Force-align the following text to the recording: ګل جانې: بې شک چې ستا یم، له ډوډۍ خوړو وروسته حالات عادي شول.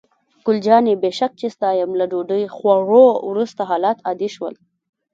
ګل 0.45 0.57
جانې: 0.65 0.93
بې 1.01 1.09
شک 1.17 1.31
چې 1.39 1.47
ستا 1.55 1.69
یم، 1.79 1.91
له 1.99 2.05
ډوډۍ 2.11 2.43
خوړو 2.55 3.05
وروسته 3.29 3.61
حالات 3.69 3.97
عادي 4.05 4.29
شول. 4.35 4.55